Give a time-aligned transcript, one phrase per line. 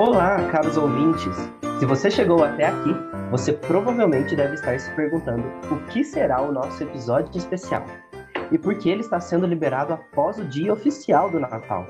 [0.00, 1.36] Olá, caros ouvintes!
[1.78, 2.88] Se você chegou até aqui,
[3.30, 7.84] você provavelmente deve estar se perguntando o que será o nosso episódio especial
[8.50, 11.86] e por que ele está sendo liberado após o dia oficial do Natal.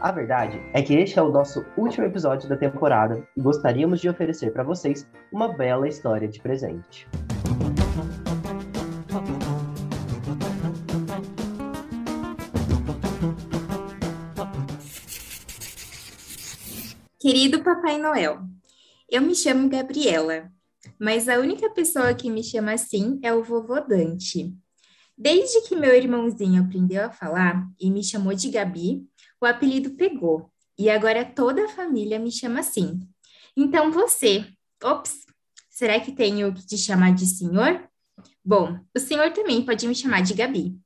[0.00, 4.08] A verdade é que este é o nosso último episódio da temporada e gostaríamos de
[4.08, 7.08] oferecer para vocês uma bela história de presente.
[17.26, 18.38] Querido Papai Noel,
[19.10, 20.48] eu me chamo Gabriela,
[20.96, 24.54] mas a única pessoa que me chama assim é o vovô Dante.
[25.18, 29.04] Desde que meu irmãozinho aprendeu a falar e me chamou de Gabi,
[29.40, 33.00] o apelido pegou, e agora toda a família me chama assim.
[33.56, 34.46] Então você,
[34.80, 35.26] ops,
[35.68, 37.90] será que tenho que te chamar de senhor?
[38.44, 40.78] Bom, o senhor também pode me chamar de Gabi.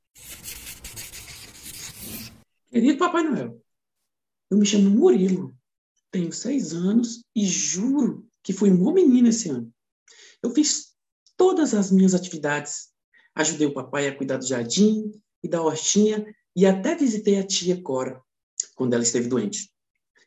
[2.70, 3.62] Querido Papai Noel,
[4.50, 5.59] eu me chamo Murilo
[6.10, 9.72] tenho seis anos e juro que fui uma menina esse ano.
[10.42, 10.94] Eu fiz
[11.36, 12.90] todas as minhas atividades.
[13.34, 17.80] Ajudei o papai a cuidar do jardim e da hortinha e até visitei a tia
[17.80, 18.20] Cora
[18.74, 19.70] quando ela esteve doente.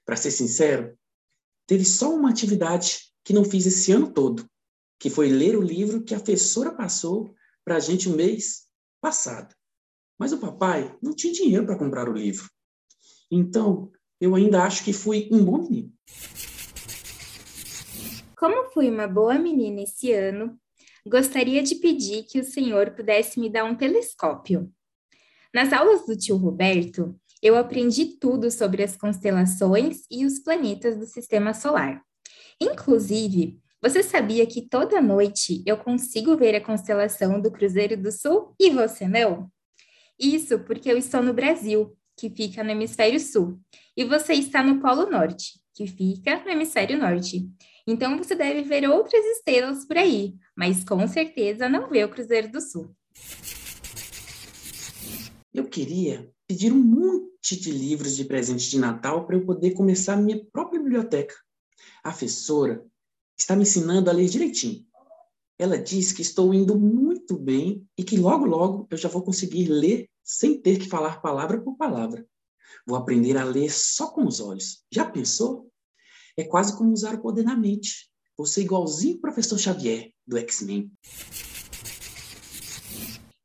[0.06, 0.98] Para ser sincero,
[1.68, 4.50] teve só uma atividade que não fiz esse ano todo,
[5.00, 8.68] que foi ler o livro que a professora passou para a gente o mês
[9.02, 9.54] passado.
[10.18, 12.50] Mas o papai não tinha dinheiro para comprar o livro.
[13.32, 13.92] Então,
[14.24, 15.92] eu ainda acho que fui um bom menino.
[18.38, 20.58] Como fui uma boa menina esse ano,
[21.06, 24.72] gostaria de pedir que o senhor pudesse me dar um telescópio.
[25.54, 31.06] Nas aulas do tio Roberto, eu aprendi tudo sobre as constelações e os planetas do
[31.06, 32.02] sistema solar.
[32.62, 38.56] Inclusive, você sabia que toda noite eu consigo ver a constelação do Cruzeiro do Sul
[38.58, 39.52] e você não?
[40.18, 43.60] Isso porque eu estou no Brasil que fica no hemisfério sul,
[43.96, 47.50] e você está no Polo Norte, que fica no hemisfério norte.
[47.86, 52.52] Então você deve ver outras estrelas por aí, mas com certeza não vê o Cruzeiro
[52.52, 52.96] do Sul.
[55.54, 60.14] Eu queria pedir um monte de livros de presente de Natal para eu poder começar
[60.14, 61.36] a minha própria biblioteca.
[62.04, 62.86] A professora
[63.38, 64.86] está me ensinando a ler direitinho.
[65.60, 69.68] Ela diz que estou indo muito bem e que logo, logo eu já vou conseguir
[69.68, 72.26] ler sem ter que falar palavra por palavra.
[72.86, 74.84] Vou aprender a ler só com os olhos.
[74.92, 75.72] Já pensou?
[76.38, 78.10] É quase como usar o poder na mente.
[78.38, 80.92] Vou ser igualzinho o professor Xavier, do X-Men.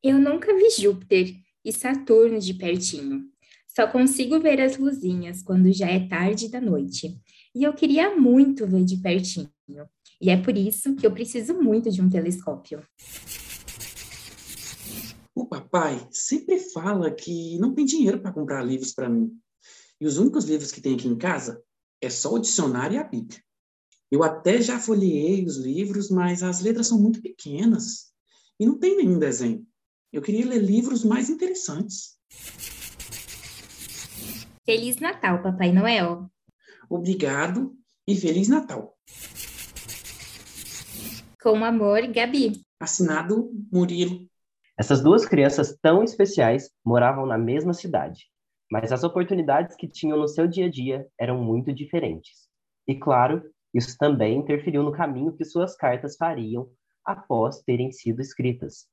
[0.03, 1.35] Eu nunca vi Júpiter
[1.65, 3.29] e Saturno de pertinho.
[3.67, 7.21] Só consigo ver as luzinhas quando já é tarde da noite.
[7.55, 9.51] E eu queria muito ver de pertinho.
[10.21, 12.83] E é por isso que eu preciso muito de um telescópio.
[15.39, 19.31] O papai sempre fala que não tem dinheiro para comprar livros para mim.
[20.01, 21.63] E os únicos livros que tem aqui em casa
[22.01, 23.41] é só o dicionário e a Bíblia.
[24.11, 28.13] Eu até já folheei os livros, mas as letras são muito pequenas
[28.59, 29.65] e não tem nenhum desenho.
[30.13, 32.19] Eu queria ler livros mais interessantes.
[34.67, 36.29] Feliz Natal, Papai Noel.
[36.91, 37.77] Obrigado
[38.09, 38.99] e Feliz Natal.
[41.41, 42.61] Com amor, Gabi.
[42.81, 44.29] Assinado Murilo.
[44.79, 48.27] Essas duas crianças tão especiais moravam na mesma cidade,
[48.71, 52.49] mas as oportunidades que tinham no seu dia a dia eram muito diferentes.
[52.87, 53.43] E claro,
[53.75, 56.69] isso também interferiu no caminho que suas cartas fariam
[57.05, 58.87] após terem sido escritas.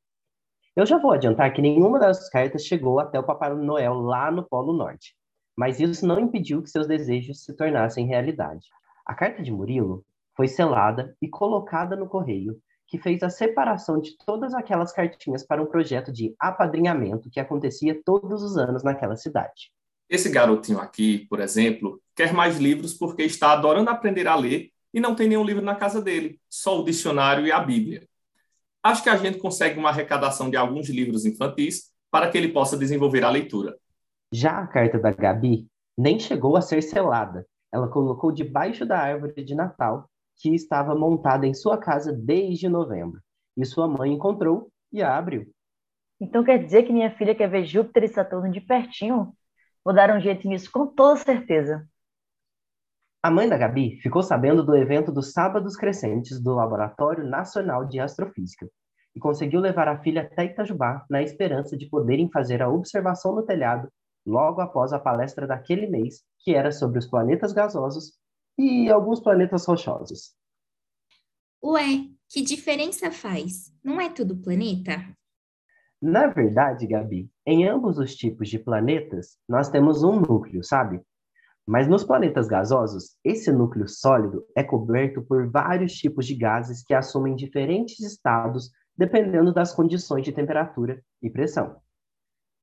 [0.76, 4.44] Eu já vou adiantar que nenhuma das cartas chegou até o Papai Noel lá no
[4.44, 5.16] Polo Norte,
[5.56, 8.66] mas isso não impediu que seus desejos se tornassem realidade.
[9.06, 10.04] A carta de Murilo
[10.36, 12.60] foi selada e colocada no correio
[12.96, 18.00] que fez a separação de todas aquelas cartinhas para um projeto de apadrinhamento que acontecia
[18.06, 19.70] todos os anos naquela cidade.
[20.10, 25.00] Esse garotinho aqui, por exemplo, quer mais livros porque está adorando aprender a ler e
[25.02, 28.08] não tem nenhum livro na casa dele, só o dicionário e a Bíblia.
[28.82, 32.78] Acho que a gente consegue uma arrecadação de alguns livros infantis para que ele possa
[32.78, 33.76] desenvolver a leitura.
[34.32, 35.68] Já a carta da Gabi
[35.98, 37.46] nem chegou a ser selada.
[37.74, 43.22] Ela colocou debaixo da árvore de Natal que estava montada em sua casa desde novembro.
[43.58, 45.48] E sua mãe encontrou e a abriu.
[46.20, 49.34] Então quer dizer que minha filha quer ver Júpiter e Saturno de pertinho?
[49.84, 51.88] Vou dar um jeito nisso com toda certeza.
[53.22, 58.00] A mãe da Gabi ficou sabendo do evento dos Sábados Crescentes do Laboratório Nacional de
[58.00, 58.70] Astrofísica
[59.16, 63.44] e conseguiu levar a filha até Itajubá na esperança de poderem fazer a observação no
[63.44, 63.90] telhado
[64.26, 68.14] logo após a palestra daquele mês, que era sobre os planetas gasosos
[68.58, 70.34] e alguns planetas rochosos.
[71.64, 73.74] Ué, que diferença faz?
[73.84, 75.04] Não é tudo planeta?
[76.02, 81.02] Na verdade, Gabi, em ambos os tipos de planetas, nós temos um núcleo, sabe?
[81.68, 86.94] Mas nos planetas gasosos, esse núcleo sólido é coberto por vários tipos de gases que
[86.94, 91.82] assumem diferentes estados dependendo das condições de temperatura e pressão.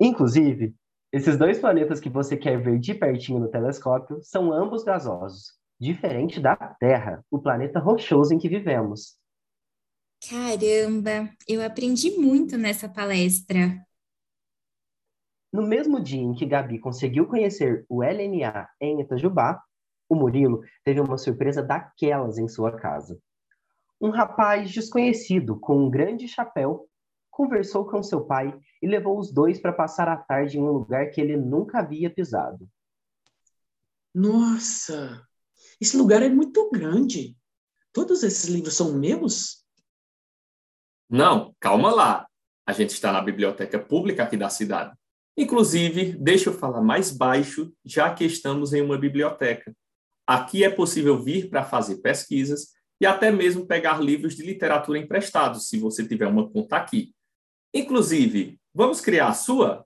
[0.00, 0.74] Inclusive,
[1.12, 6.38] esses dois planetas que você quer ver de pertinho no telescópio são ambos gasosos, diferente
[6.38, 9.18] da Terra, o planeta rochoso em que vivemos.
[10.30, 13.84] Caramba, eu aprendi muito nessa palestra.
[15.52, 19.60] No mesmo dia em que Gabi conseguiu conhecer o LNA em Itajubá,
[20.08, 23.18] o Murilo teve uma surpresa daquelas em sua casa.
[24.00, 26.88] Um rapaz desconhecido com um grande chapéu
[27.28, 31.10] conversou com seu pai e levou os dois para passar a tarde em um lugar
[31.10, 32.68] que ele nunca havia pisado.
[34.14, 35.26] Nossa,
[35.82, 37.36] esse lugar é muito grande.
[37.92, 39.66] Todos esses livros são meus?
[41.10, 42.28] Não, calma lá.
[42.64, 44.96] A gente está na biblioteca pública aqui da cidade.
[45.36, 49.74] Inclusive, deixa eu falar mais baixo, já que estamos em uma biblioteca.
[50.24, 52.68] Aqui é possível vir para fazer pesquisas
[53.00, 57.12] e até mesmo pegar livros de literatura emprestados, se você tiver uma conta aqui.
[57.74, 59.84] Inclusive, vamos criar a sua?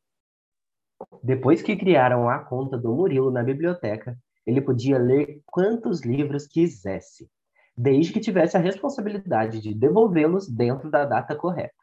[1.22, 7.28] Depois que criaram a conta do Murilo na biblioteca, ele podia ler quantos livros quisesse
[7.76, 11.74] desde que tivesse a responsabilidade de devolvê-los dentro da data correta.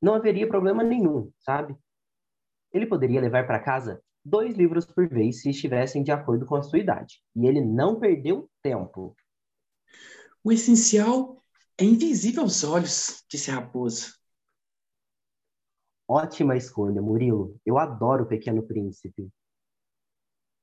[0.00, 1.74] Não haveria problema nenhum, sabe?
[2.72, 6.62] Ele poderia levar para casa dois livros por vez se estivessem de acordo com a
[6.62, 7.22] sua idade.
[7.34, 9.16] E ele não perdeu tempo.
[10.42, 11.40] O essencial
[11.78, 14.12] é invisível aos olhos, disse a raposa.
[16.06, 17.58] Ótima escolha, Murilo.
[17.64, 19.30] Eu adoro o Pequeno Príncipe.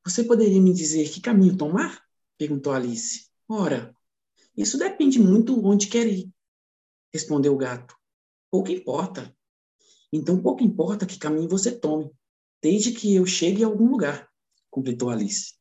[0.03, 2.03] Você poderia me dizer que caminho tomar?
[2.37, 3.29] perguntou Alice.
[3.47, 3.95] Ora,
[4.57, 6.31] isso depende muito onde quer ir,
[7.13, 7.95] respondeu o gato.
[8.49, 9.35] Pouco importa.
[10.11, 12.11] Então, pouco importa que caminho você tome,
[12.61, 14.27] desde que eu chegue a algum lugar,
[14.69, 15.53] completou Alice.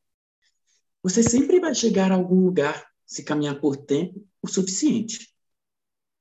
[1.03, 5.33] Você sempre vai chegar a algum lugar se caminhar por tempo o suficiente.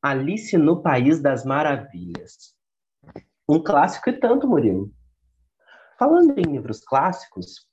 [0.02, 2.55] Alice no País das Maravilhas.
[3.49, 4.93] Um clássico e tanto, Murilo.
[5.99, 7.69] Falando em livros clássicos,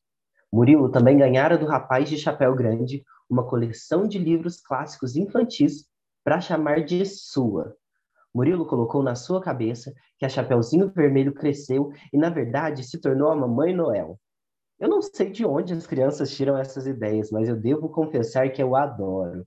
[0.51, 5.85] Murilo também ganhara do rapaz de chapéu grande uma coleção de livros clássicos infantis
[6.23, 7.75] para chamar de sua.
[8.33, 13.31] Murilo colocou na sua cabeça que a Chapeuzinho Vermelho cresceu e, na verdade, se tornou
[13.31, 14.19] a Mamãe Noel.
[14.79, 18.61] Eu não sei de onde as crianças tiram essas ideias, mas eu devo confessar que
[18.61, 19.45] eu adoro.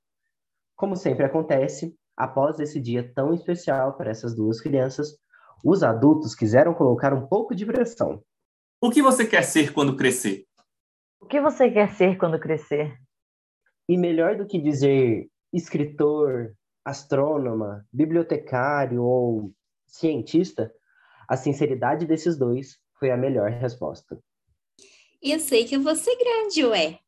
[0.74, 5.16] Como sempre acontece, após esse dia tão especial para essas duas crianças,
[5.64, 8.22] os adultos quiseram colocar um pouco de pressão.
[8.80, 10.46] O que você quer ser quando crescer?
[11.20, 12.98] O que você quer ser quando crescer?
[13.88, 19.52] E melhor do que dizer escritor, astrônoma, bibliotecário ou
[19.86, 20.72] cientista,
[21.28, 24.18] a sinceridade desses dois foi a melhor resposta.
[25.22, 26.98] Eu sei que eu vou ser grande, ué.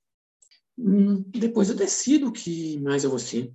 [0.78, 3.52] Hum, depois eu decido o que mais eu vou ser.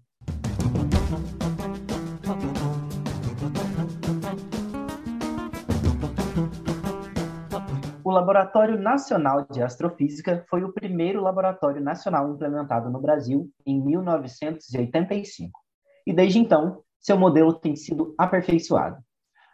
[8.18, 15.60] Laboratório Nacional de Astrofísica foi o primeiro laboratório nacional implementado no Brasil em 1985.
[16.04, 18.98] E desde então, seu modelo tem sido aperfeiçoado.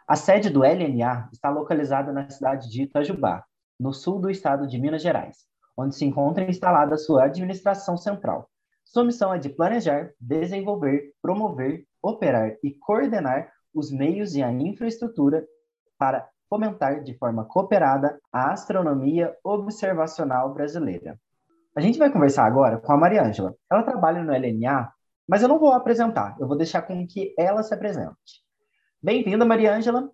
[0.08, 3.44] A sede do LNA está localizada na cidade de Itajubá,
[3.78, 5.44] no sul do estado de Minas Gerais,
[5.76, 8.48] onde se encontra instalada sua administração central.
[8.82, 15.44] Sua missão é de planejar, desenvolver, promover, operar e coordenar os meios e a infraestrutura
[15.98, 21.20] para fomentar de forma cooperada a astronomia observacional brasileira.
[21.74, 23.56] A gente vai conversar agora com a Maria Ângela.
[23.68, 24.88] Ela trabalha no LNA,
[25.26, 28.44] mas eu não vou apresentar, eu vou deixar com que ela se apresente.
[29.02, 30.08] Bem-vinda, Maria Ângela.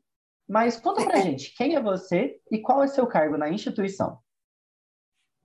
[0.49, 4.19] Mas conta pra gente, quem é você e qual é seu cargo na instituição?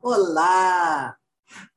[0.02, 1.18] Olá!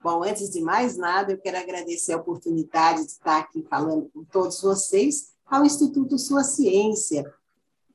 [0.01, 4.25] Bom, antes de mais nada, eu quero agradecer a oportunidade de estar aqui falando com
[4.25, 7.25] todos vocês ao Instituto Sua Ciência,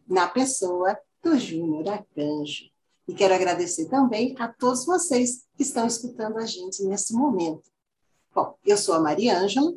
[0.05, 2.65] na pessoa do Júnior Arcanjo.
[3.07, 7.63] E quero agradecer também a todos vocês que estão escutando a gente nesse momento.
[8.35, 9.73] Bom, eu sou a Maria Ângela,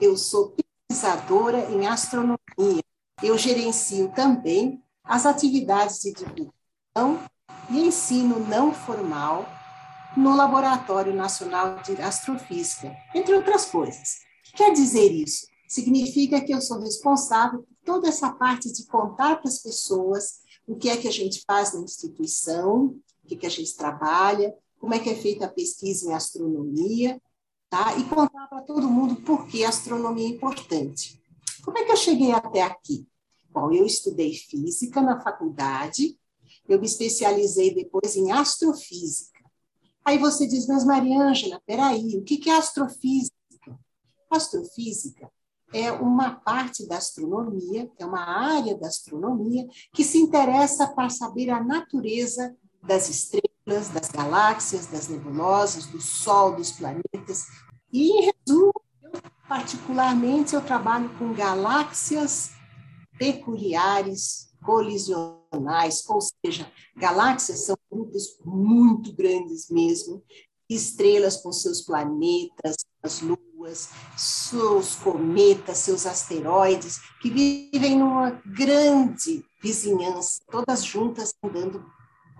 [0.00, 0.54] eu sou
[0.88, 2.82] pesquisadora em astronomia.
[3.22, 7.22] Eu gerencio também as atividades de divulgação
[7.70, 9.46] e ensino não formal
[10.16, 14.20] no Laboratório Nacional de Astrofísica, entre outras coisas.
[14.40, 15.46] O que quer dizer isso?
[15.68, 20.39] Significa que eu sou responsável por toda essa parte de contar para as pessoas
[20.70, 24.54] o que é que a gente faz na instituição, o que, que a gente trabalha,
[24.78, 27.20] como é que é feita a pesquisa em astronomia,
[27.68, 27.96] tá?
[27.98, 31.20] E contar para todo mundo por que a astronomia é importante.
[31.64, 33.04] Como é que eu cheguei até aqui?
[33.50, 36.16] Bom, eu estudei física na faculdade,
[36.68, 39.40] eu me especializei depois em astrofísica.
[40.04, 43.36] Aí você diz, mas Mariângela, peraí, o que é astrofísica?
[44.30, 45.28] Astrofísica
[45.72, 51.50] é uma parte da astronomia, é uma área da astronomia que se interessa para saber
[51.50, 57.46] a natureza das estrelas, das galáxias, das nebulosas, do Sol, dos planetas.
[57.92, 58.72] E, em resumo,
[59.02, 59.12] eu,
[59.48, 62.50] particularmente, eu trabalho com galáxias
[63.18, 70.22] peculiares, colisionais, ou seja, galáxias são grupos muito grandes mesmo,
[70.68, 73.20] estrelas com seus planetas, as
[73.60, 81.84] luas, seus cometas, seus asteroides, que vivem numa grande vizinhança, todas juntas andando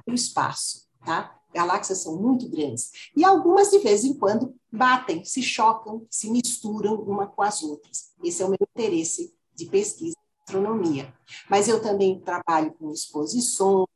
[0.05, 1.37] pelo espaço, tá?
[1.53, 2.91] Galáxias são muito grandes.
[3.15, 8.13] E algumas, de vez em quando, batem, se chocam, se misturam uma com as outras.
[8.23, 11.13] Esse é o meu interesse de pesquisa em astronomia.
[11.51, 13.89] Mas eu também trabalho com exposições,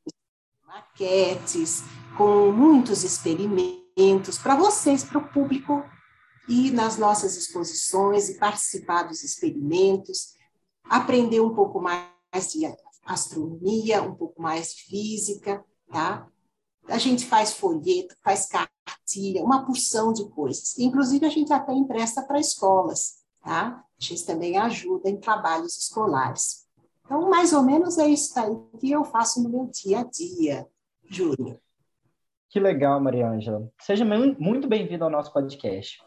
[0.67, 1.85] maquetes,
[2.19, 5.85] com muitos experimentos para vocês, para o público
[6.49, 10.35] ir nas nossas exposições e participar dos experimentos,
[10.85, 12.73] aprender um pouco mais de
[13.05, 16.29] astronomia, um pouco mais de física, tá?
[16.87, 20.79] A gente faz folheto, faz cartilha, uma porção de coisas.
[20.79, 23.83] Inclusive, a gente até empresta para escolas, tá?
[23.99, 26.67] A gente também ajuda em trabalhos escolares.
[27.05, 30.67] Então, mais ou menos é isso aí que eu faço no meu dia a dia,
[31.09, 31.59] Júnior.
[32.51, 33.71] Que legal, Maria Ângela.
[33.81, 36.04] Seja muito bem-vinda ao nosso podcast.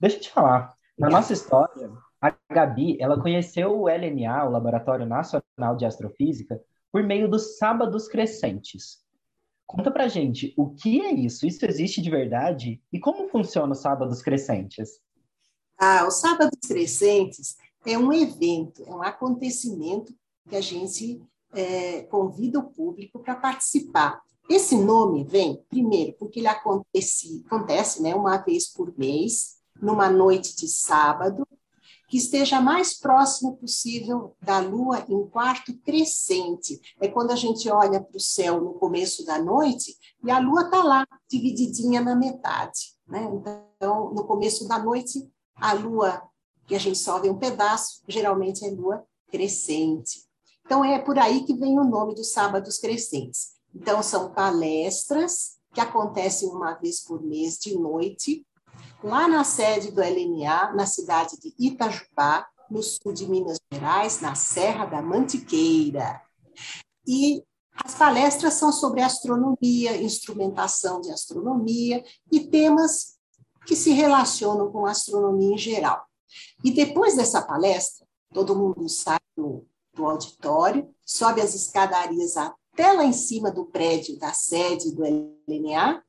[0.00, 1.90] Deixa eu te falar, na nossa história,
[2.20, 8.08] a Gabi, ela conheceu o LNA, o Laboratório Nacional de Astrofísica, por meio dos Sábados
[8.08, 8.98] Crescentes.
[9.66, 11.46] Conta pra gente, o que é isso?
[11.46, 12.82] Isso existe de verdade?
[12.92, 15.00] E como funciona os Sábados Crescentes?
[15.78, 20.12] Ah, os Sábados Crescentes é um evento, é um acontecimento
[20.48, 24.20] que a gente é, convida o público para participar.
[24.48, 30.56] Esse nome vem, primeiro, porque ele acontece, acontece né, uma vez por mês, numa noite
[30.56, 31.46] de sábado,
[32.08, 36.80] que esteja mais próximo possível da Lua em quarto crescente.
[36.98, 39.94] É quando a gente olha para o céu no começo da noite
[40.24, 42.96] e a Lua está lá, divididinha na metade.
[43.06, 43.28] Né?
[43.76, 46.22] Então, no começo da noite, a Lua,
[46.66, 50.26] que a gente só vê um pedaço, geralmente é Lua crescente.
[50.64, 53.52] Então, é por aí que vem o nome dos sábados crescentes.
[53.74, 58.46] Então, são palestras que acontecem uma vez por mês de noite,
[59.02, 64.34] lá na sede do LNA, na cidade de Itajubá, no sul de Minas Gerais, na
[64.34, 66.20] Serra da Mantiqueira.
[67.06, 67.42] E
[67.84, 73.16] as palestras são sobre astronomia, instrumentação de astronomia e temas
[73.66, 76.04] que se relacionam com a astronomia em geral.
[76.64, 83.04] E depois dessa palestra, todo mundo sai do, do auditório, sobe as escadarias até lá
[83.04, 86.02] em cima do prédio da sede do LNA,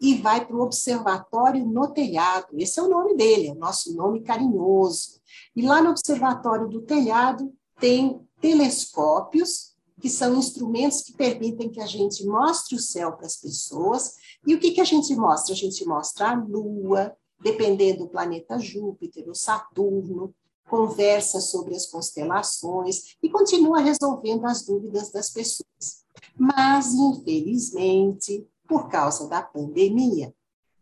[0.00, 2.48] e vai para o Observatório no Telhado.
[2.58, 5.20] Esse é o nome dele, é o nosso nome carinhoso.
[5.54, 11.86] E lá no Observatório do Telhado tem telescópios, que são instrumentos que permitem que a
[11.86, 14.16] gente mostre o céu para as pessoas.
[14.46, 15.54] E o que, que a gente mostra?
[15.54, 20.34] A gente mostra a Lua, dependendo do planeta Júpiter, o Saturno,
[20.68, 26.04] conversa sobre as constelações e continua resolvendo as dúvidas das pessoas.
[26.36, 30.34] Mas, infelizmente, por causa da pandemia.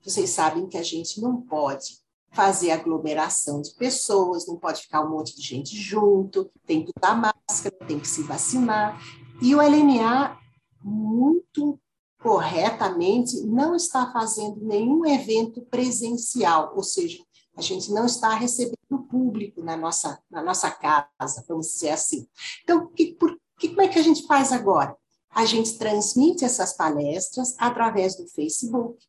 [0.02, 5.10] Vocês sabem que a gente não pode fazer aglomeração de pessoas, não pode ficar um
[5.10, 9.00] monte de gente junto, tem que usar máscara, tem que se vacinar.
[9.40, 10.36] E o LNA,
[10.82, 11.78] muito
[12.20, 17.22] corretamente, não está fazendo nenhum evento presencial, ou seja,
[17.56, 22.26] a gente não está recebendo público na nossa, na nossa casa, vamos dizer assim.
[22.62, 24.96] Então, que, por, que, como é que a gente faz agora?
[25.34, 29.04] A gente transmite essas palestras através do Facebook,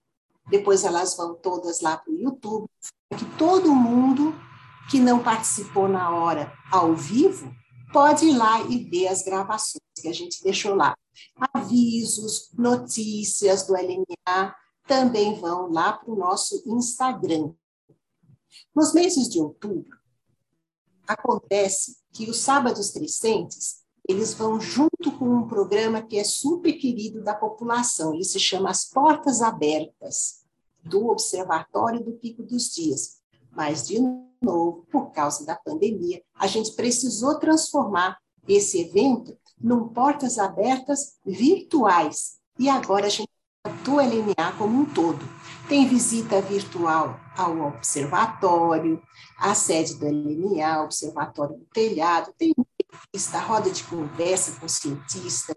[0.50, 2.67] depois elas vão todas lá para o YouTube,
[3.17, 4.34] que todo mundo
[4.89, 7.53] que não participou na hora ao vivo
[7.94, 10.98] pode ir lá e ver as gravações que a gente deixou lá.
[11.53, 14.55] Avisos, notícias do LNA
[14.88, 17.53] também vão lá para o nosso Instagram.
[18.75, 19.98] Nos meses de outubro,
[21.08, 27.24] acontece que os sábados crescentes eles vão junto com um programa que é super querido
[27.24, 30.45] da população, ele se chama As Portas Abertas,
[30.83, 33.17] do Observatório do Pico dos Dias.
[33.51, 34.00] Mas, de
[34.41, 42.38] novo, por causa da pandemia, a gente precisou transformar esse evento num Portas Abertas virtuais.
[42.59, 43.29] E agora a gente
[43.83, 45.19] do LNA como um todo.
[45.67, 49.01] Tem visita virtual ao observatório,
[49.38, 52.53] à sede do LNA, observatório do telhado, tem
[52.96, 55.56] entrevista, roda de conversa com cientistas,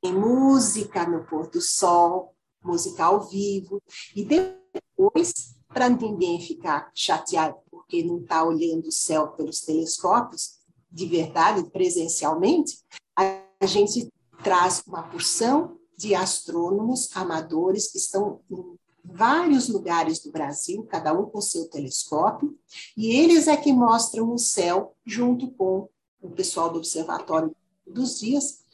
[0.00, 3.82] tem música no pôr do sol, música ao vivo,
[4.14, 10.60] e depois, para ninguém ficar chateado porque não está olhando o céu pelos telescópios,
[10.90, 12.78] de verdade, presencialmente,
[13.16, 14.12] a gente
[14.42, 21.26] traz uma porção de astrônomos amadores que estão em vários lugares do Brasil, cada um
[21.26, 22.56] com seu telescópio,
[22.96, 25.88] e eles é que mostram o céu junto com
[26.22, 27.54] o pessoal do Observatório
[27.86, 28.64] dos Dias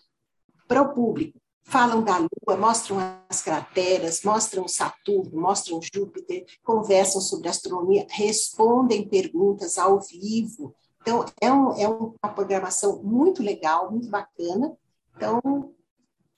[0.67, 1.40] para o público.
[1.62, 2.97] Falam da Lua, mostram
[3.28, 10.75] as crateras, mostram Saturno, mostram Júpiter, conversam sobre astronomia, respondem perguntas ao vivo.
[11.02, 14.75] Então, é, um, é uma programação muito legal, muito bacana.
[15.14, 15.75] Então,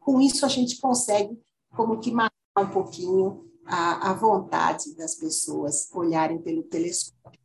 [0.00, 1.38] com isso, a gente consegue
[1.76, 7.39] como que matar um pouquinho a, a vontade das pessoas olharem pelo telescópio.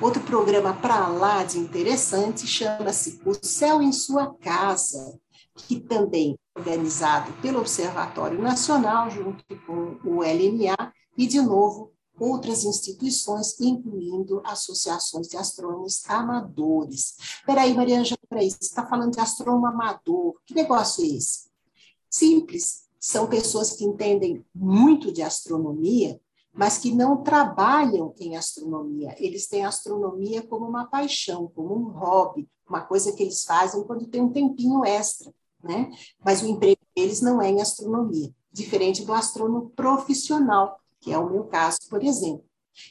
[0.00, 5.18] Outro programa para lá de interessante chama-se O Céu em Sua Casa,
[5.56, 12.62] que também é organizado pelo Observatório Nacional, junto com o LNA, e, de novo, outras
[12.62, 17.16] instituições, incluindo associações de astrônomos amadores.
[17.44, 21.48] Peraí, Maria Ângela, você está falando de astrônomo amador, que negócio é esse?
[22.08, 26.20] Simples, são pessoas que entendem muito de astronomia,
[26.58, 29.14] mas que não trabalham em astronomia.
[29.16, 34.08] Eles têm astronomia como uma paixão, como um hobby, uma coisa que eles fazem quando
[34.08, 35.88] tem um tempinho extra, né?
[36.18, 41.30] Mas o emprego deles não é em astronomia, diferente do astrônomo profissional, que é o
[41.30, 42.44] meu caso, por exemplo.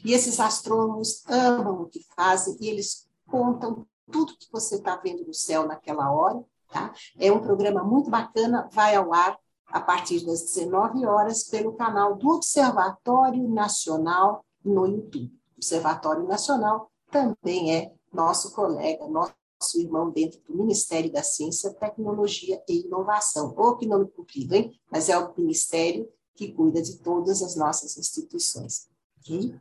[0.04, 5.26] E esses astrônomos amam o que fazem e eles contam tudo que você está vendo
[5.26, 6.42] no céu naquela hora.
[6.72, 6.94] Tá?
[7.20, 12.16] É um programa muito bacana, vai ao ar a partir das 19 horas pelo canal
[12.16, 15.32] do Observatório Nacional no YouTube.
[15.56, 19.34] Observatório Nacional também é nosso colega, nosso
[19.76, 23.54] irmão dentro do Ministério da Ciência, Tecnologia e Inovação.
[23.58, 24.72] Ou que nome comprido, hein?
[24.92, 28.88] Mas é o Ministério que cuida de todas as nossas instituições.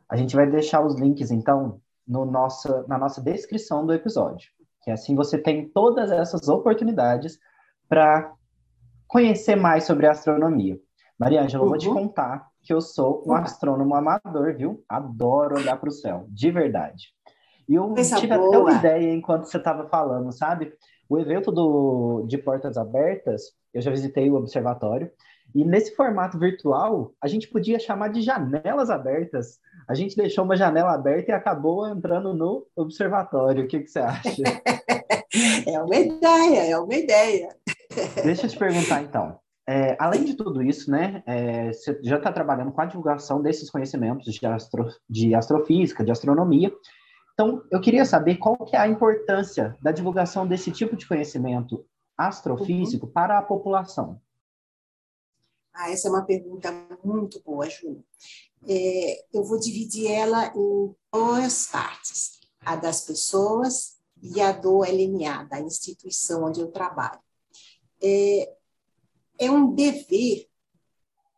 [0.07, 4.49] A gente vai deixar os links, então, no nosso, na nossa descrição do episódio.
[4.83, 7.37] Que assim você tem todas essas oportunidades
[7.89, 8.33] para
[9.07, 10.79] conhecer mais sobre astronomia.
[11.17, 11.69] Maria Ângela, uhum.
[11.69, 11.93] vou te uhum.
[11.93, 14.83] contar que eu sou um astrônomo amador, viu?
[14.89, 17.13] Adoro olhar para o céu, de verdade.
[17.67, 18.47] E eu tive boa.
[18.47, 20.73] até uma ideia enquanto você estava falando, sabe?
[21.09, 25.09] O evento do, de Portas Abertas, eu já visitei o observatório,
[25.55, 29.59] e nesse formato virtual, a gente podia chamar de janelas abertas.
[29.87, 33.63] A gente deixou uma janela aberta e acabou entrando no observatório.
[33.63, 34.43] O que, que você acha?
[35.65, 37.55] é uma ideia, é uma ideia.
[38.23, 39.39] Deixa eu te perguntar, então.
[39.69, 43.69] É, além de tudo isso, né, é, você já está trabalhando com a divulgação desses
[43.69, 46.71] conhecimentos de, astro, de astrofísica, de astronomia.
[47.33, 51.85] Então, eu queria saber qual que é a importância da divulgação desse tipo de conhecimento
[52.17, 53.11] astrofísico uhum.
[53.11, 54.21] para a população.
[55.73, 56.71] Ah, essa é uma pergunta
[57.03, 58.03] muito boa, Júlia.
[58.67, 65.43] É, eu vou dividir ela em duas partes: a das pessoas e a do LMA,
[65.43, 67.19] da instituição onde eu trabalho
[68.01, 68.55] é,
[69.39, 70.47] é um dever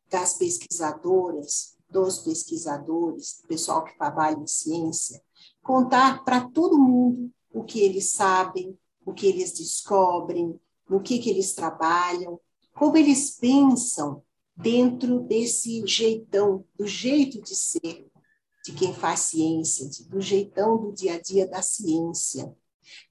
[0.10, 5.22] das pesquisadoras, dos pesquisadores, pessoal que trabalha em ciência,
[5.62, 11.30] contar para todo mundo o que eles sabem, o que eles descobrem, no que, que
[11.30, 12.40] eles trabalham,
[12.74, 14.24] como eles pensam
[14.56, 18.10] dentro desse jeitão, do jeito de ser
[18.66, 22.54] de quem faz ciência, do jeitão do dia a dia da ciência.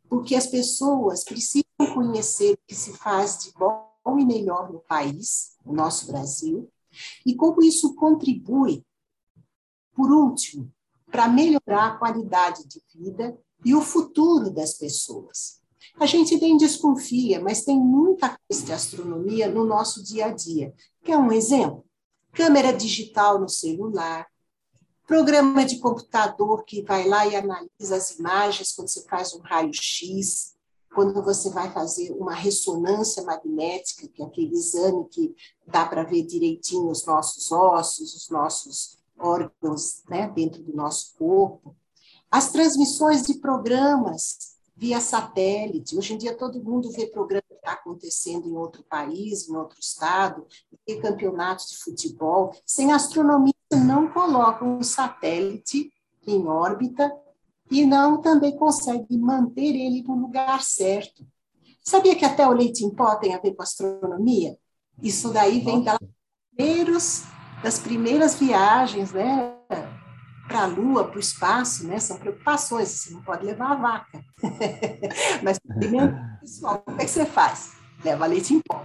[0.08, 3.88] Porque as pessoas precisam conhecer o que se faz de bom
[4.18, 6.70] e melhor no país, no nosso Brasil,
[7.24, 8.84] e como isso contribui,
[9.94, 10.72] por último,
[11.10, 15.60] para melhorar a qualidade de vida e o futuro das pessoas.
[15.98, 20.72] A gente nem desconfia, mas tem muita coisa de astronomia no nosso dia a dia.
[21.02, 21.84] Quer um exemplo?
[22.32, 24.26] Câmera digital no celular,
[25.06, 30.54] programa de computador que vai lá e analisa as imagens quando você faz um raio-x,
[30.98, 35.32] quando você vai fazer uma ressonância magnética, que é aquele exame que
[35.64, 41.72] dá para ver direitinho os nossos ossos, os nossos órgãos né, dentro do nosso corpo.
[42.28, 45.96] As transmissões de programas via satélite.
[45.96, 49.78] Hoje em dia todo mundo vê programa que está acontecendo em outro país, em outro
[49.78, 50.48] estado,
[50.84, 52.52] vê campeonatos de futebol.
[52.66, 55.92] Sem astronomia, não colocam um satélite
[56.26, 57.08] em órbita
[57.70, 61.26] e não também consegue manter ele no lugar certo.
[61.85, 64.57] Sabia que até o leite em pó tem a ver com astronomia?
[65.02, 65.98] Isso daí vem das
[66.50, 67.22] primeiros,
[67.62, 69.54] das primeiras viagens né,
[70.48, 72.00] para a Lua, para o espaço, né?
[72.00, 74.24] são preocupações, você não pode levar a vaca.
[75.42, 77.72] Mas primeiro, pessoal, como é que você faz?
[78.04, 78.85] Leva leite em pó.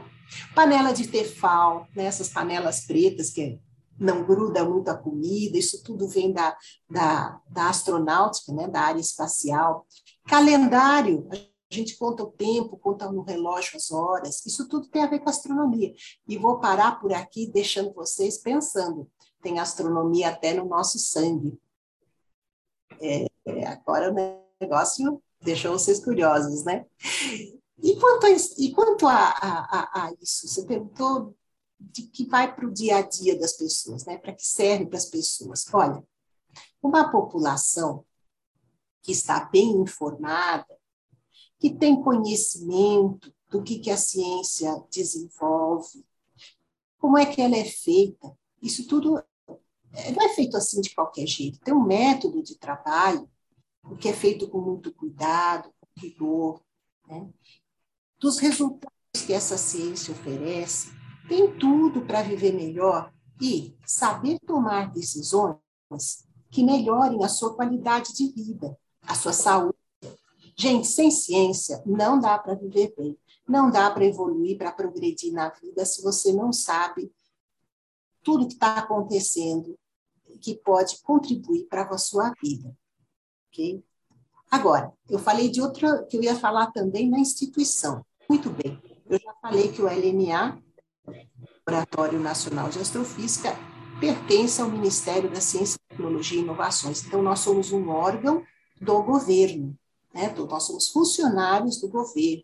[0.54, 2.06] Panela de tefal, né?
[2.06, 3.60] essas panelas pretas que
[4.00, 6.58] não gruda muito a comida, isso tudo vem da,
[6.90, 8.68] da, da astronáutica, né?
[8.68, 9.86] da área espacial.
[10.28, 11.36] Calendário, a
[11.74, 15.30] gente conta o tempo, conta no relógio as horas, isso tudo tem a ver com
[15.30, 15.94] astronomia.
[16.28, 19.10] E vou parar por aqui, deixando vocês pensando.
[19.42, 21.58] Tem astronomia até no nosso sangue.
[23.02, 26.86] É, é, agora o negócio deixou vocês curiosos, né?
[27.82, 30.48] E quanto a, e quanto a, a, a isso?
[30.48, 31.36] Você perguntou
[31.92, 34.18] de que vai para o dia a dia das pessoas, né?
[34.18, 35.66] Para que serve para as pessoas?
[35.74, 36.04] Olha,
[36.82, 38.06] uma população
[39.02, 40.66] que está bem informada,
[41.60, 46.06] que tem conhecimento do que, que a ciência desenvolve,
[46.98, 49.22] como é que ela é feita, isso tudo
[49.94, 51.60] é, não é feito assim de qualquer jeito.
[51.60, 53.30] Tem um método de trabalho,
[53.84, 56.62] o que é feito com muito cuidado, com rigor,
[57.08, 57.30] né?
[58.18, 58.94] dos resultados
[59.26, 60.90] que essa ciência oferece,
[61.28, 65.58] tem tudo para viver melhor e saber tomar decisões
[66.50, 69.78] que melhorem a sua qualidade de vida, a sua saúde.
[70.56, 75.50] Gente, sem ciência não dá para viver bem, não dá para evoluir, para progredir na
[75.50, 77.12] vida se você não sabe
[78.22, 79.78] tudo que está acontecendo
[80.44, 82.76] que pode contribuir para a sua vida.
[83.48, 83.84] Ok?
[84.52, 88.06] Agora, eu falei de outra, que eu ia falar também na instituição.
[88.30, 90.62] Muito bem, eu já falei que o LNA,
[91.66, 93.56] Laboratório Nacional de Astrofísica,
[93.98, 97.06] pertence ao Ministério da Ciência, Tecnologia e Inovações.
[97.06, 98.44] Então, nós somos um órgão
[98.82, 99.74] do governo,
[100.14, 100.26] né?
[100.26, 102.44] Então, nós somos funcionários do governo.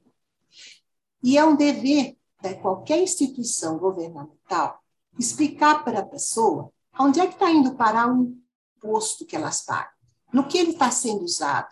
[1.22, 4.80] E é um dever de qualquer instituição governamental
[5.20, 8.38] explicar para a pessoa onde é que está indo parar o
[8.78, 9.92] imposto que elas pagam,
[10.32, 11.68] no que ele está sendo usado,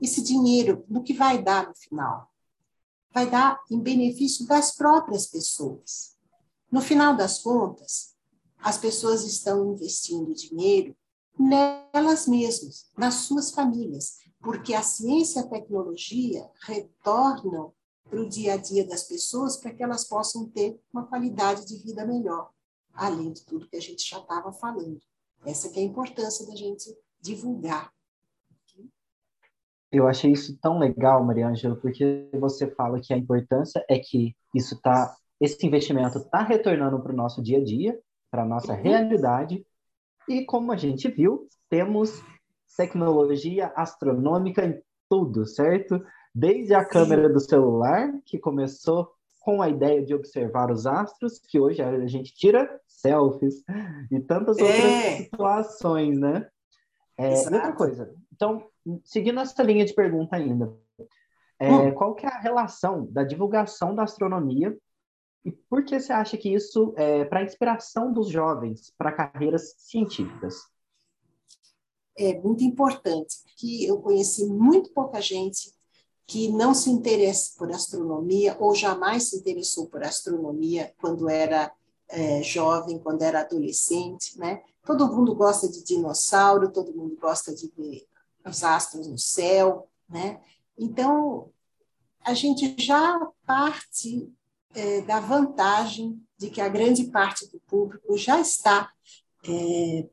[0.00, 2.28] esse dinheiro, no que vai dar no final.
[3.12, 6.17] Vai dar em benefício das próprias pessoas.
[6.70, 8.14] No final das contas,
[8.58, 10.96] as pessoas estão investindo dinheiro
[11.38, 17.72] nelas mesmas, nas suas famílias, porque a ciência e a tecnologia retornam
[18.08, 21.76] para o dia a dia das pessoas para que elas possam ter uma qualidade de
[21.76, 22.50] vida melhor,
[22.92, 25.00] além de tudo que a gente já estava falando.
[25.44, 27.92] Essa que é a importância da gente divulgar.
[29.90, 34.36] Eu achei isso tão legal, Maria Ângela, porque você fala que a importância é que
[34.54, 37.98] isso tá, esse investimento está retornando para o nosso dia a dia,
[38.30, 38.82] para a nossa uhum.
[38.82, 39.64] realidade,
[40.28, 42.22] e como a gente viu, temos
[42.76, 46.02] tecnologia astronômica em tudo, certo?
[46.34, 46.90] Desde a Sim.
[46.90, 52.06] câmera do celular, que começou com a ideia de observar os astros, que hoje a
[52.06, 53.64] gente tira selfies
[54.10, 55.16] e tantas outras é.
[55.16, 56.46] situações, né?
[57.16, 58.64] É, outra coisa, então,
[59.02, 60.72] seguindo essa linha de pergunta ainda,
[61.58, 61.92] é, hum.
[61.92, 64.76] qual que é a relação da divulgação da astronomia
[65.68, 70.66] por que você acha que isso é para a inspiração dos jovens para carreiras científicas?
[72.16, 75.72] É muito importante, que eu conheci muito pouca gente
[76.26, 81.72] que não se interessa por astronomia ou jamais se interessou por astronomia quando era
[82.08, 84.62] é, jovem, quando era adolescente, né?
[84.84, 88.06] Todo mundo gosta de dinossauro, todo mundo gosta de ver
[88.44, 90.40] os astros no céu, né?
[90.76, 91.50] Então,
[92.22, 94.30] a gente já parte
[94.74, 98.90] é, da vantagem de que a grande parte do público já está
[99.44, 100.08] é,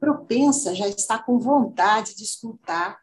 [0.00, 3.00] propensa, já está com vontade de escutar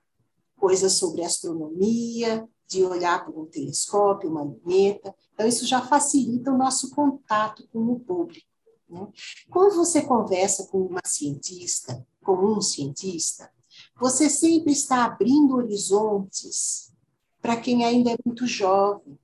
[0.58, 5.16] coisas sobre astronomia, de olhar por um telescópio, uma luneta.
[5.34, 8.46] Então, isso já facilita o nosso contato com o público.
[8.90, 9.08] Né?
[9.50, 13.52] Quando você conversa com uma cientista, com um cientista,
[14.00, 16.94] você sempre está abrindo horizontes
[17.42, 19.18] para quem ainda é muito jovem,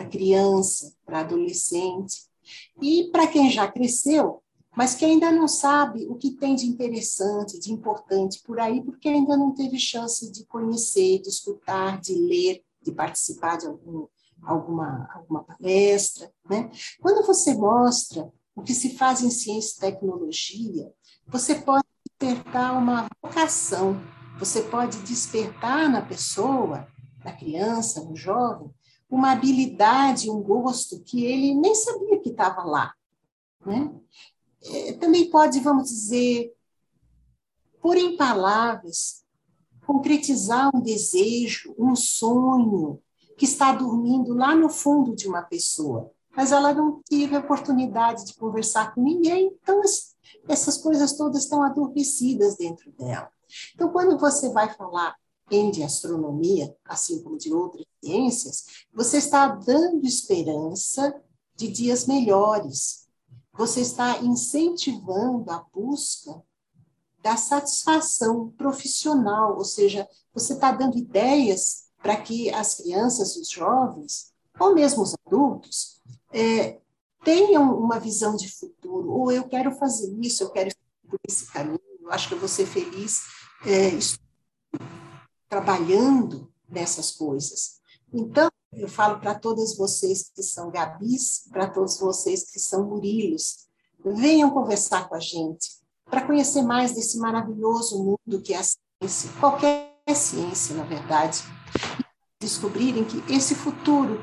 [0.00, 2.22] para criança, para adolescente,
[2.80, 4.42] e para quem já cresceu,
[4.74, 9.08] mas que ainda não sabe o que tem de interessante, de importante por aí, porque
[9.08, 14.06] ainda não teve chance de conhecer, de escutar, de ler, de participar de algum,
[14.42, 16.32] alguma, alguma palestra.
[16.48, 16.70] Né?
[17.00, 20.90] Quando você mostra o que se faz em ciência e tecnologia,
[21.26, 21.84] você pode
[22.18, 24.00] despertar uma vocação,
[24.38, 26.88] você pode despertar na pessoa,
[27.24, 28.70] na criança, no jovem,
[29.10, 32.94] uma habilidade, um gosto que ele nem sabia que estava lá.
[33.66, 33.92] Né?
[34.62, 36.54] É, também pode, vamos dizer,
[37.80, 39.24] pôr em palavras,
[39.86, 43.00] concretizar um desejo, um sonho
[43.36, 48.24] que está dormindo lá no fundo de uma pessoa, mas ela não teve a oportunidade
[48.26, 49.80] de conversar com ninguém, então
[50.48, 53.30] essas coisas todas estão adormecidas dentro dela.
[53.74, 55.16] Então, quando você vai falar
[55.50, 61.12] de astronomia, assim como de outras ciências, você está dando esperança
[61.56, 63.08] de dias melhores.
[63.54, 66.40] Você está incentivando a busca
[67.20, 74.32] da satisfação profissional, ou seja, você está dando ideias para que as crianças, os jovens,
[74.58, 76.00] ou mesmo os adultos,
[76.32, 76.80] é,
[77.24, 79.10] tenham uma visão de futuro.
[79.10, 80.76] Ou eu quero fazer isso, eu quero ir
[81.08, 83.22] por esse caminho, eu acho que eu vou ser feliz
[83.66, 83.88] é,
[85.50, 87.80] trabalhando nessas coisas.
[88.12, 93.66] Então, eu falo para todas vocês que são Gabis, para todos vocês que são Murilos,
[94.04, 99.30] venham conversar com a gente para conhecer mais desse maravilhoso mundo que é a ciência,
[99.40, 101.42] qualquer ciência, na verdade,
[102.40, 104.20] descobrirem que esse futuro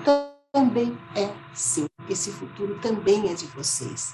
[0.51, 4.13] também é seu, esse futuro também é de vocês.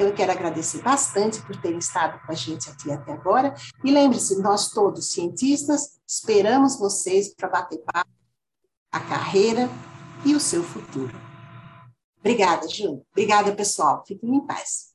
[0.00, 3.52] Então, eu quero agradecer bastante por terem estado com a gente aqui até agora.
[3.84, 8.08] E lembre-se, nós todos cientistas esperamos vocês para bater papo
[8.90, 9.68] a carreira
[10.24, 11.12] e o seu futuro.
[12.18, 13.02] Obrigada, Ju.
[13.12, 14.02] Obrigada, pessoal.
[14.06, 14.94] Fiquem em paz.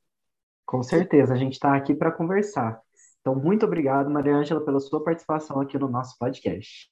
[0.65, 2.81] Com certeza, a gente está aqui para conversar.
[3.21, 6.89] Então, muito obrigado, Maria Ângela, pela sua participação aqui no nosso podcast.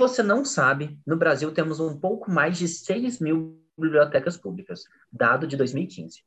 [0.00, 5.46] Você não sabe, no Brasil temos um pouco mais de 6 mil bibliotecas públicas, dado
[5.46, 6.22] de 2015.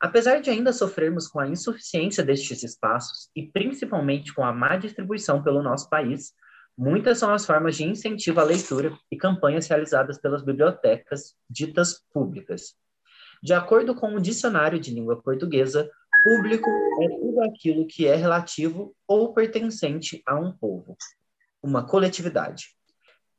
[0.00, 5.40] Apesar de ainda sofrermos com a insuficiência destes espaços e principalmente com a má distribuição
[5.40, 6.34] pelo nosso país,
[6.76, 12.74] muitas são as formas de incentivo à leitura e campanhas realizadas pelas bibliotecas ditas públicas.
[13.40, 15.88] De acordo com o Dicionário de Língua Portuguesa,
[16.24, 16.68] público
[17.00, 20.96] é tudo aquilo que é relativo ou pertencente a um povo,
[21.62, 22.74] uma coletividade.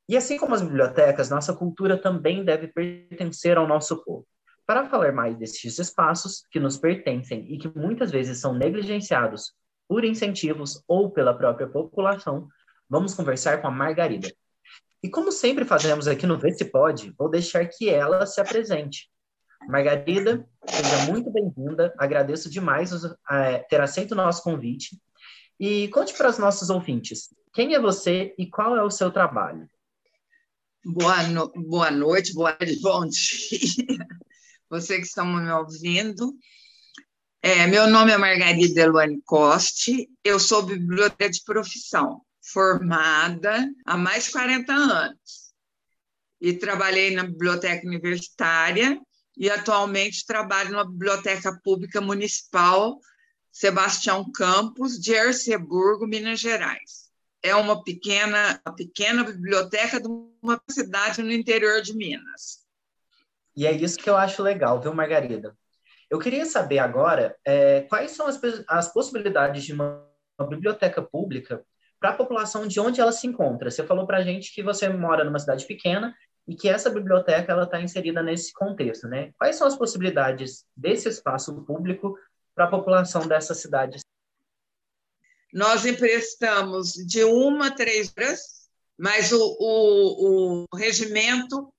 [0.08, 4.28] E assim como as bibliotecas, nossa cultura também deve pertencer ao nosso povo.
[4.66, 9.54] Para falar mais desses espaços que nos pertencem e que muitas vezes são negligenciados
[9.88, 12.48] por incentivos ou pela própria população,
[12.90, 14.34] vamos conversar com a Margarida.
[15.02, 19.10] E como sempre fazemos aqui no Vê Se Pode, vou deixar que ela se apresente.
[19.68, 22.92] Margarida, seja muito bem-vinda, agradeço demais
[23.30, 24.98] é, ter aceito o nosso convite.
[25.60, 29.68] E conte para os nossos ouvintes, quem é você e qual é o seu trabalho?
[30.86, 31.50] Boa, no...
[31.50, 34.08] boa noite, boa bom dia.
[34.70, 36.38] Você que estão me ouvindo.
[37.42, 44.26] É, meu nome é Margarida Eluane Coste, eu sou biblioteca de profissão, formada há mais
[44.26, 45.54] de 40 anos.
[46.42, 49.00] E trabalhei na biblioteca universitária
[49.38, 53.00] e atualmente trabalho na Biblioteca Pública Municipal
[53.52, 57.03] Sebastião Campos, de Erceburgo, Minas Gerais
[57.44, 60.08] é uma pequena, uma pequena biblioteca de
[60.42, 62.64] uma cidade no interior de Minas.
[63.56, 65.56] E é isso que eu acho legal, viu, Margarida?
[66.10, 70.08] Eu queria saber agora é, quais são as, as possibilidades de uma,
[70.40, 71.64] uma biblioteca pública
[72.00, 73.70] para a população de onde ela se encontra.
[73.70, 76.16] Você falou para a gente que você mora numa cidade pequena
[76.48, 79.32] e que essa biblioteca ela está inserida nesse contexto, né?
[79.38, 82.18] Quais são as possibilidades desse espaço público
[82.56, 84.00] para a população dessa cidade
[85.54, 88.42] nós emprestamos de uma a três horas,
[88.98, 91.72] mas o, o, o regimento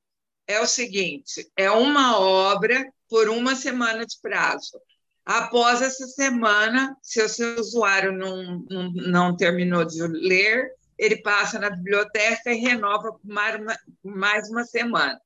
[0.47, 4.81] é o seguinte: é uma obra por uma semana de prazo.
[5.25, 11.59] Após essa semana, se o seu usuário não, não, não terminou de ler, ele passa
[11.59, 15.19] na biblioteca e renova por mais uma, mais uma semana.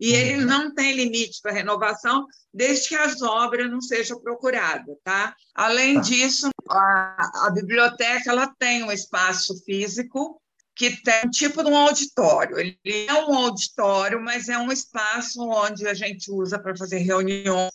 [0.00, 5.34] E ele não tem limite para renovação, desde que as obras não sejam procuradas, tá?
[5.54, 6.02] Além tá.
[6.02, 10.40] disso, a, a, biblioteca ela tem um espaço físico
[10.74, 12.58] que tem um tipo de um auditório.
[12.58, 17.72] Ele é um auditório, mas é um espaço onde a gente usa para fazer reuniões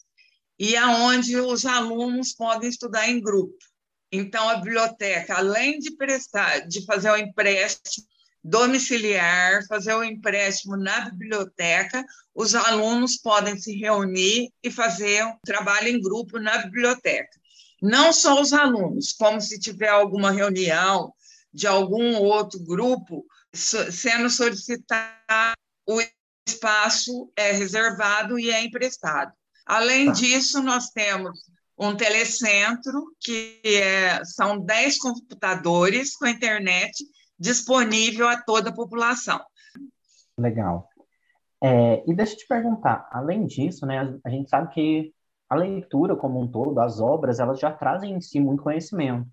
[0.58, 3.58] e aonde os alunos podem estudar em grupo.
[4.12, 8.08] Então, a biblioteca, além de prestar, de fazer o empréstimo
[8.43, 15.88] domiciliar, fazer o empréstimo na biblioteca, os alunos podem se reunir e fazer um trabalho
[15.88, 17.39] em grupo na biblioteca.
[17.84, 21.13] Não só os alunos, como se tiver alguma reunião
[21.54, 26.02] de algum outro grupo sendo solicitado, o
[26.48, 29.34] espaço é reservado e é emprestado.
[29.65, 30.12] Além tá.
[30.13, 31.38] disso, nós temos
[31.78, 37.04] um telecentro, que é, são 10 computadores com internet
[37.38, 39.41] disponível a toda a população.
[40.38, 40.88] Legal.
[41.62, 45.13] É, e deixa eu te perguntar, além disso, né, a gente sabe que
[45.54, 49.28] a leitura como um todo, as obras, elas já trazem em si muito conhecimento.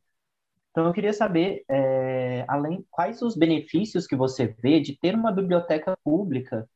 [0.71, 5.33] Então, eu queria saber, é, além, quais os benefícios que você vê de ter uma
[5.33, 6.69] biblioteca pública,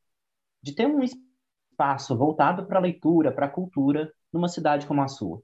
[0.63, 5.09] de ter um espaço voltado para a leitura, para a cultura, numa cidade como a
[5.09, 5.43] sua?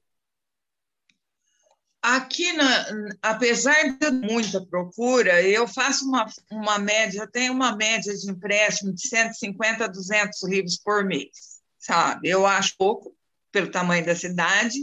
[2.02, 2.86] Aqui, na,
[3.20, 8.94] apesar de muita procura, eu faço uma, uma média, eu tenho uma média de empréstimo
[8.94, 12.30] de 150 a 200 livros por mês, sabe?
[12.30, 13.14] Eu acho pouco,
[13.52, 14.78] pelo tamanho da cidade,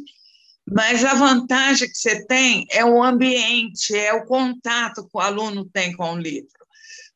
[0.69, 5.63] mas a vantagem que você tem é o ambiente, é o contato que o aluno
[5.65, 6.49] tem com o livro.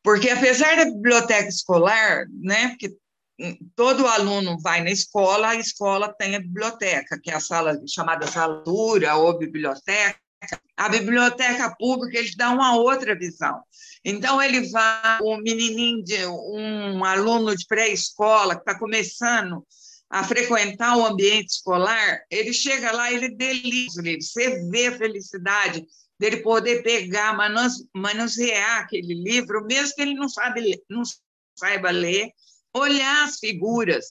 [0.01, 2.95] Porque, apesar da biblioteca escolar, né, que
[3.75, 8.25] todo aluno vai na escola, a escola tem a biblioteca, que é a sala chamada
[8.27, 10.19] sala dura ou biblioteca.
[10.75, 13.61] A biblioteca pública ele dá uma outra visão.
[14.03, 19.63] Então ele vai, um menininho de um aluno de pré-escola que está começando
[20.11, 25.87] a frequentar o ambiente escolar, ele chega lá, ele delícia, você vê a felicidade
[26.19, 27.33] dele poder pegar,
[27.95, 31.03] manusear aquele livro, mesmo que ele não, sabe, não
[31.57, 32.29] saiba ler,
[32.73, 34.07] olhar as figuras,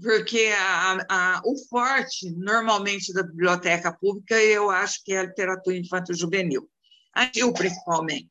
[0.00, 5.76] porque a, a, o forte, normalmente, da biblioteca pública, eu acho que é a literatura
[5.76, 6.68] infanto-juvenil,
[7.16, 8.30] infantil principalmente.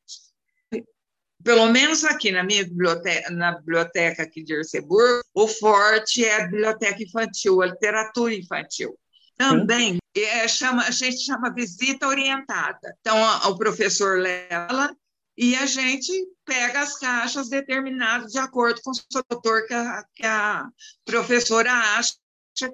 [1.44, 6.48] Pelo menos aqui na minha biblioteca, na biblioteca aqui de Erceburgo, o forte é a
[6.48, 8.98] biblioteca infantil, a literatura infantil.
[9.36, 12.96] Também é, chama, a gente chama visita orientada.
[13.02, 13.18] Então,
[13.50, 14.96] o professor leva
[15.38, 16.12] e a gente
[16.46, 20.68] pega as caixas determinadas de acordo com o doutor que a, que a
[21.04, 22.14] professora acha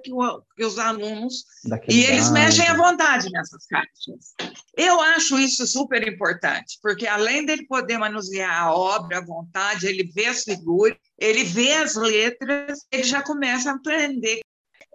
[0.02, 1.44] que, o, que os alunos.
[1.64, 4.34] Daquele e eles mexem à vontade nessas caixas.
[4.76, 10.04] Eu acho isso super importante, porque além dele poder manusear a obra à vontade, ele
[10.14, 14.40] vê as figuras, ele vê as letras, ele já começa a aprender.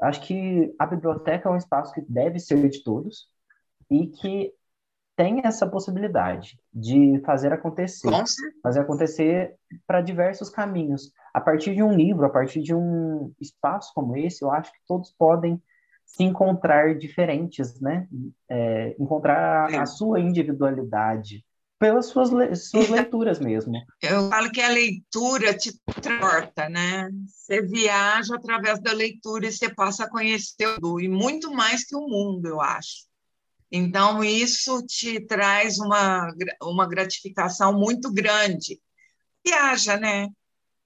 [0.02, 3.28] Acho que a biblioteca é um espaço que deve ser de todos
[3.90, 4.52] e que
[5.16, 8.10] tem essa possibilidade de fazer acontecer,
[8.62, 9.56] fazer acontecer
[9.88, 11.12] para diversos caminhos.
[11.36, 14.80] A partir de um livro, a partir de um espaço como esse, eu acho que
[14.88, 15.62] todos podem
[16.06, 18.08] se encontrar diferentes, né?
[18.48, 21.44] É, encontrar a, a, sua individualidade
[21.78, 23.74] pelas suas, le suas leituras mesmo.
[24.02, 27.10] Eu falo que a leitura te transporta, né?
[27.28, 31.98] Você viaja através da leitura e você passa a conhecer o e muito mais que
[31.98, 33.08] o mundo, eu acho.
[33.70, 36.32] Então, isso te traz uma,
[36.64, 38.80] uma gratificação muito grande.
[39.46, 40.30] Viaja, né?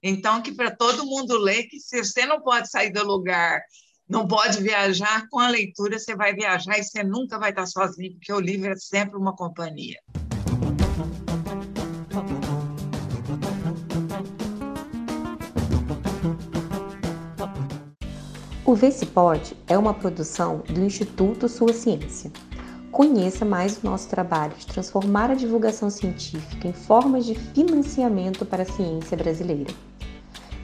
[0.02, 3.60] Então, que para todo mundo ler, que se você não pode sair do lugar,
[4.08, 8.14] não pode viajar, com a leitura você vai viajar e você nunca vai estar sozinho,
[8.14, 9.98] porque o livro é sempre uma companhia.
[18.64, 18.76] O
[19.12, 22.30] Pode é uma produção do Instituto Sua Ciência.
[22.90, 28.62] Conheça mais o nosso trabalho de transformar a divulgação científica em formas de financiamento para
[28.62, 29.89] a ciência brasileira.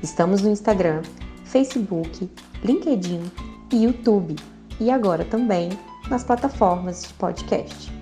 [0.02, 1.02] Estamos no Instagram,
[1.44, 2.30] Facebook,
[2.64, 3.30] LinkedIn
[3.72, 4.36] e YouTube
[4.78, 5.70] e agora também
[6.08, 7.92] nas plataformas de podcast.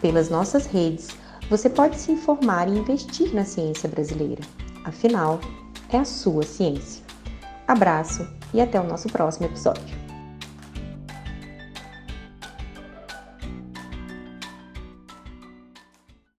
[0.00, 1.08] Pelas nossas redes,
[1.50, 4.42] você pode se informar e investir na ciência brasileira.
[4.84, 5.40] Afinal,
[5.90, 7.02] é a sua ciência.
[7.66, 10.03] Abraço e até o nosso próximo episódio.